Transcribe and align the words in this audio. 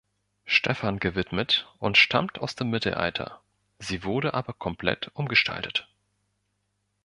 Stefan 0.45 0.97
gewidmet 0.99 1.71
und 1.77 1.95
stammt 1.95 2.39
aus 2.39 2.55
dem 2.55 2.71
Mittelalter, 2.71 3.39
sie 3.77 4.03
wurde 4.03 4.33
aber 4.33 4.51
komplett 4.53 5.11
umgestaltet. 5.13 5.89